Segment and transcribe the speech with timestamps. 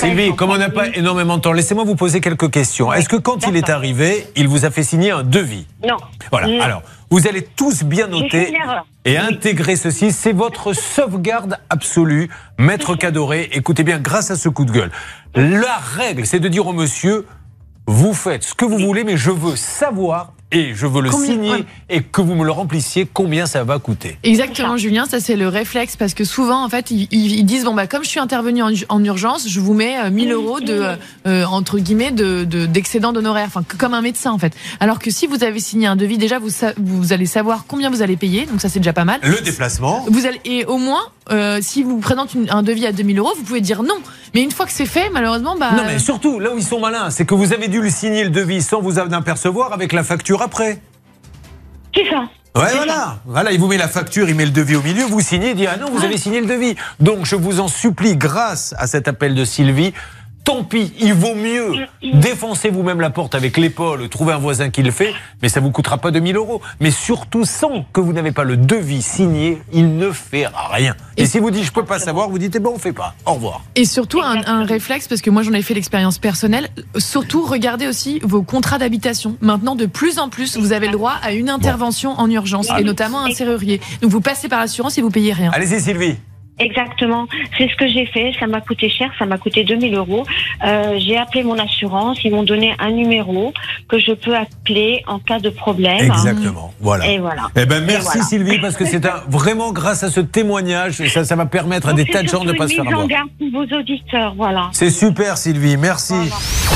[0.00, 2.90] Sylvie, comme on n'a pas énormément de temps, laissez-moi vous poser quelques questions.
[2.90, 5.66] Est-ce que quand il est arrivé, il vous a fait signer un devis?
[5.86, 5.98] Non.
[6.30, 6.46] Voilà.
[6.46, 6.62] Non.
[6.62, 8.54] Alors, vous allez tous bien noter
[9.04, 10.10] et intégrer ceci.
[10.10, 13.50] C'est votre sauvegarde absolue, maître Cadoré.
[13.52, 14.90] Écoutez bien, grâce à ce coup de gueule.
[15.34, 17.26] La règle, c'est de dire au monsieur,
[17.86, 21.26] vous faites ce que vous voulez, mais je veux savoir et je veux le Combien-
[21.32, 21.64] signer ouais.
[21.88, 24.16] et que vous me le remplissiez combien ça va coûter.
[24.22, 27.86] Exactement, Julien, ça c'est le réflexe parce que souvent, en fait, ils, disent bon bah
[27.86, 30.96] comme je suis intervenu en, en urgence, je vous mets euh, 1000 euros de euh,
[31.26, 34.52] euh, entre guillemets de de- d'excédent d'honoraires, enfin que- comme un médecin en fait.
[34.80, 38.02] Alors que si vous avez signé un devis, déjà vous vous allez savoir combien vous
[38.02, 39.20] allez payer, donc ça c'est déjà pas mal.
[39.22, 40.04] Le déplacement.
[40.08, 43.32] Vous allez et au moins euh, si vous présente une- un devis à 2000 euros,
[43.36, 43.96] vous pouvez dire non.
[44.34, 46.80] Mais une fois que c'est fait, malheureusement, bah Non, mais surtout, là où ils sont
[46.80, 49.92] malins, c'est que vous avez dû le signer le devis sans vous en apercevoir avec
[49.92, 50.80] la facture après.
[51.94, 52.22] C'est ça.
[52.56, 53.18] Ouais, voilà.
[53.26, 55.56] Voilà, il vous met la facture, il met le devis au milieu, vous signez, il
[55.56, 56.74] dit Ah non, vous avez signé le devis.
[56.98, 59.92] Donc, je vous en supplie, grâce à cet appel de Sylvie,
[60.50, 64.82] tant pis, il vaut mieux défoncer vous-même la porte avec l'épaule, trouver un voisin qui
[64.82, 65.12] le fait,
[65.42, 66.60] mais ça vous coûtera pas 2000 euros.
[66.80, 70.94] Mais surtout, sans que vous n'avez pas le devis signé, il ne fait rien.
[71.16, 72.92] Et, Et- si vous dites Je peux pas savoir, vous dites Eh ben, on fait
[72.92, 73.14] pas.
[73.26, 73.62] Au revoir.
[73.76, 78.20] Et surtout un réflexe, parce que moi j'en ai fait l'expérience personnelle, surtout regardez aussi
[78.24, 79.36] vos contrats d'habitation.
[79.40, 82.82] Maintenant, de plus en plus, vous avez le droit à une intervention en urgence, et
[82.82, 83.80] notamment un serrurier.
[84.02, 85.50] Donc vous passez par l'assurance et vous payez rien.
[85.52, 86.16] Allez-y, Sylvie.
[86.60, 87.26] Exactement.
[87.56, 88.32] C'est ce que j'ai fait.
[88.38, 89.10] Ça m'a coûté cher.
[89.18, 90.24] Ça m'a coûté 2000 euros.
[90.64, 92.18] Euh, j'ai appelé mon assurance.
[92.24, 93.52] Ils m'ont donné un numéro
[93.88, 95.98] que je peux appeler en cas de problème.
[95.98, 96.72] Exactement.
[96.80, 97.06] Voilà.
[97.08, 97.48] Et voilà.
[97.56, 98.22] Eh ben merci voilà.
[98.24, 101.92] Sylvie parce que c'est un vraiment grâce à ce témoignage ça ça va permettre à
[101.92, 104.34] Donc, des tas de gens de surtout pas se faire en garde pour vos auditeurs.
[104.36, 104.68] Voilà.
[104.72, 106.14] C'est super Sylvie, merci.
[106.14, 106.69] Voilà.